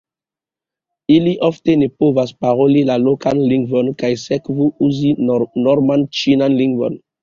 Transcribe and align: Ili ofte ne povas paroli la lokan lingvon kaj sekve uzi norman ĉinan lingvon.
Ili 1.15 1.33
ofte 1.47 1.75
ne 1.83 1.89
povas 2.03 2.33
paroli 2.47 2.83
la 2.89 2.97
lokan 3.05 3.45
lingvon 3.55 3.95
kaj 4.03 4.13
sekve 4.27 4.73
uzi 4.91 5.17
norman 5.69 6.13
ĉinan 6.21 6.63
lingvon. 6.63 7.03